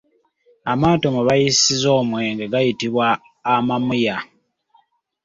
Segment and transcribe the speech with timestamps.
[0.71, 3.07] Amaato mwe bayiisiza omwenge gayitibwa
[3.53, 4.17] amamuya.